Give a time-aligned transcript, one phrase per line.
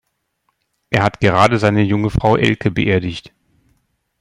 [0.89, 3.33] Er hat gerade seine junge Frau Elke beerdigt.